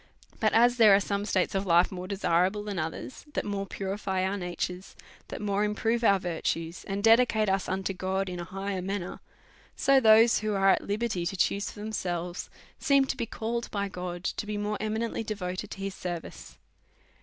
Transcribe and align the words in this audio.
But 0.39 0.53
as 0.53 0.77
there 0.77 0.95
are 0.95 0.99
some 0.99 1.25
states 1.25 1.53
of 1.53 1.67
life 1.67 1.91
more 1.91 2.07
desi 2.07 2.27
rable 2.27 2.65
than 2.65 2.79
others, 2.79 3.23
that 3.35 3.45
more 3.45 3.67
purify 3.67 4.23
our 4.25 4.35
natures, 4.35 4.95
that 5.27 5.43
more 5.43 5.63
improve 5.63 6.03
our 6.03 6.17
virtues, 6.19 6.83
and 6.85 7.03
dedicate 7.03 7.47
us 7.47 7.69
unto 7.69 7.93
God 7.93 8.27
in 8.27 8.39
a 8.39 8.43
higher 8.43 8.81
manner; 8.81 9.19
so 9.75 9.99
those 9.99 10.39
who 10.39 10.55
are 10.55 10.71
at 10.71 10.81
liberty 10.87 11.23
to 11.27 11.37
choose 11.37 11.69
for 11.69 11.81
themselves 11.81 12.49
seem 12.79 13.05
to 13.05 13.15
be 13.15 13.27
called 13.27 13.69
by 13.69 13.89
God 13.89 14.23
to 14.23 14.47
be 14.47 14.57
morje 14.57 14.77
eminently 14.79 15.21
devoted 15.23 15.69
to 15.69 15.77
his 15.81 15.93
service. 15.93 16.57